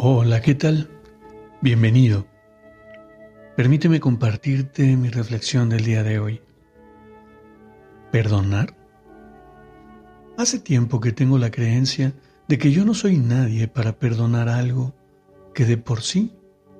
Hola, 0.00 0.40
¿qué 0.42 0.54
tal? 0.54 0.88
Bienvenido. 1.60 2.24
Permíteme 3.56 3.98
compartirte 3.98 4.96
mi 4.96 5.08
reflexión 5.08 5.68
del 5.68 5.84
día 5.84 6.04
de 6.04 6.20
hoy. 6.20 6.40
¿Perdonar? 8.12 8.76
Hace 10.36 10.60
tiempo 10.60 11.00
que 11.00 11.10
tengo 11.10 11.36
la 11.36 11.50
creencia 11.50 12.14
de 12.46 12.58
que 12.58 12.70
yo 12.70 12.84
no 12.84 12.94
soy 12.94 13.18
nadie 13.18 13.66
para 13.66 13.98
perdonar 13.98 14.48
algo 14.48 14.94
que 15.52 15.64
de 15.64 15.78
por 15.78 16.02
sí 16.02 16.32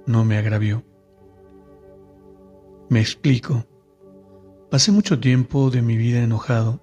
no 0.06 0.24
me 0.24 0.38
agravió. 0.38 0.84
Me 2.88 3.00
explico. 3.00 3.66
Pasé 4.70 4.92
mucho 4.92 5.18
tiempo 5.18 5.70
de 5.70 5.82
mi 5.82 5.96
vida 5.96 6.22
enojado, 6.22 6.80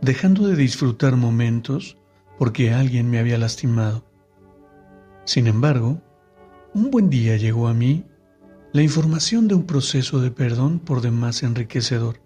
dejando 0.00 0.46
de 0.46 0.54
disfrutar 0.54 1.16
momentos 1.16 1.98
porque 2.38 2.72
alguien 2.72 3.10
me 3.10 3.18
había 3.18 3.36
lastimado 3.36 4.05
sin 5.26 5.48
embargo, 5.48 6.00
un 6.72 6.92
buen 6.92 7.10
día 7.10 7.36
llegó 7.36 7.66
a 7.66 7.74
mí 7.74 8.04
la 8.72 8.82
información 8.82 9.48
de 9.48 9.56
un 9.56 9.66
proceso 9.66 10.20
de 10.20 10.30
perdón 10.30 10.78
por 10.78 11.00
demás 11.00 11.42
enriquecedor, 11.42 12.20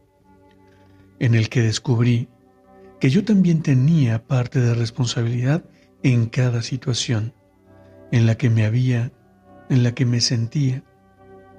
en 1.18 1.34
el 1.34 1.48
que 1.48 1.62
descubrí 1.62 2.28
que 3.00 3.08
yo 3.08 3.24
también 3.24 3.62
tenía 3.62 4.26
parte 4.26 4.60
de 4.60 4.74
responsabilidad 4.74 5.64
en 6.02 6.26
cada 6.26 6.60
situación 6.60 7.32
en 8.12 8.26
la 8.26 8.36
que 8.36 8.50
me 8.50 8.66
había, 8.66 9.10
en 9.70 9.82
la 9.82 9.94
que 9.94 10.04
me 10.04 10.20
sentía 10.20 10.84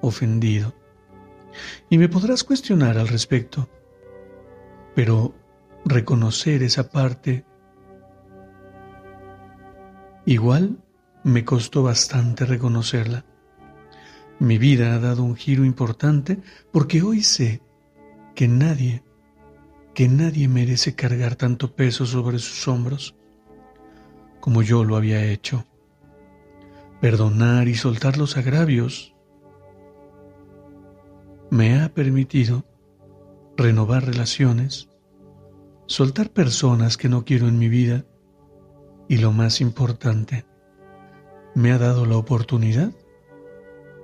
ofendido. 0.00 0.74
Y 1.90 1.98
me 1.98 2.08
podrás 2.08 2.44
cuestionar 2.44 2.98
al 2.98 3.08
respecto, 3.08 3.68
pero 4.94 5.34
reconocer 5.84 6.62
esa 6.62 6.88
parte 6.88 7.44
igual 10.24 10.78
me 11.24 11.44
costó 11.44 11.82
bastante 11.82 12.44
reconocerla. 12.44 13.24
Mi 14.38 14.58
vida 14.58 14.94
ha 14.94 14.98
dado 14.98 15.22
un 15.22 15.36
giro 15.36 15.64
importante 15.64 16.38
porque 16.72 17.02
hoy 17.02 17.22
sé 17.22 17.62
que 18.34 18.48
nadie, 18.48 19.04
que 19.94 20.08
nadie 20.08 20.48
merece 20.48 20.94
cargar 20.94 21.36
tanto 21.36 21.74
peso 21.74 22.06
sobre 22.06 22.38
sus 22.38 22.66
hombros 22.66 23.14
como 24.40 24.62
yo 24.62 24.84
lo 24.84 24.96
había 24.96 25.24
hecho. 25.24 25.64
Perdonar 27.00 27.68
y 27.68 27.74
soltar 27.74 28.16
los 28.16 28.36
agravios 28.36 29.14
me 31.50 31.80
ha 31.80 31.92
permitido 31.92 32.64
renovar 33.56 34.06
relaciones, 34.06 34.88
soltar 35.86 36.30
personas 36.30 36.96
que 36.96 37.08
no 37.08 37.24
quiero 37.24 37.46
en 37.46 37.58
mi 37.58 37.68
vida 37.68 38.04
y 39.08 39.18
lo 39.18 39.32
más 39.32 39.60
importante, 39.60 40.46
me 41.54 41.72
ha 41.72 41.78
dado 41.78 42.06
la 42.06 42.16
oportunidad 42.16 42.92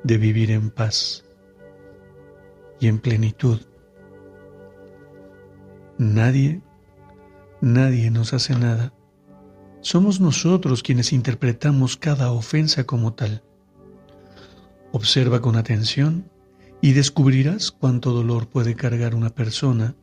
de 0.04 0.18
vivir 0.18 0.50
en 0.50 0.70
paz 0.70 1.24
y 2.80 2.88
en 2.88 2.98
plenitud. 2.98 3.60
Nadie, 5.98 6.62
nadie 7.60 8.10
nos 8.10 8.32
hace 8.32 8.54
nada. 8.54 8.92
Somos 9.80 10.20
nosotros 10.20 10.82
quienes 10.82 11.12
interpretamos 11.12 11.96
cada 11.96 12.30
ofensa 12.32 12.84
como 12.84 13.14
tal. 13.14 13.42
Observa 14.92 15.40
con 15.40 15.56
atención 15.56 16.30
y 16.80 16.92
descubrirás 16.92 17.72
cuánto 17.72 18.12
dolor 18.12 18.48
puede 18.48 18.74
cargar 18.74 19.14
una 19.14 19.30
persona 19.30 19.96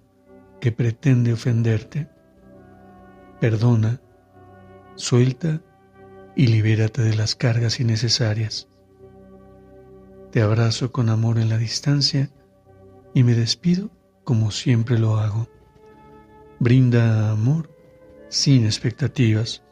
que 0.59 0.71
pretende 0.71 1.33
ofenderte. 1.33 2.09
Perdona, 3.39 4.01
suelta 4.95 5.61
y 6.35 6.47
libérate 6.47 7.01
de 7.01 7.15
las 7.15 7.35
cargas 7.35 7.79
innecesarias. 7.79 8.67
Te 10.31 10.41
abrazo 10.41 10.91
con 10.91 11.09
amor 11.09 11.37
en 11.39 11.49
la 11.49 11.57
distancia 11.57 12.29
y 13.13 13.23
me 13.23 13.35
despido 13.35 13.89
como 14.23 14.51
siempre 14.51 14.99
lo 14.99 15.17
hago. 15.17 15.47
Brinda 16.59 17.31
amor 17.31 17.69
sin 18.27 18.65
expectativas. 18.65 19.63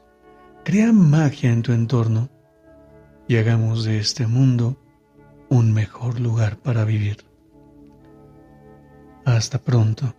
Crea 0.64 0.94
magia 0.94 1.52
en 1.52 1.62
tu 1.62 1.74
entorno 1.74 2.30
y 3.28 3.36
hagamos 3.36 3.84
de 3.84 4.00
este 4.00 4.28
mundo 4.28 4.78
un 5.50 5.74
mejor 5.74 6.20
lugar 6.20 6.58
para 6.58 6.86
vivir. 6.86 7.26
Hasta 9.26 9.60
pronto. 9.60 10.16